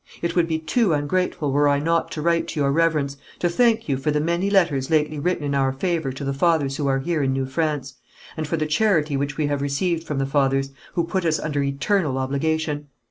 [0.23, 3.87] It would be too ungrateful were I not to write to your Reverence to thank
[3.87, 6.97] you for the many letters lately written in our favour to the Fathers who are
[6.97, 7.93] here in New France,
[8.35, 11.61] and for the charity which we have received from the Fathers, who put us under
[11.61, 12.87] eternal obligation.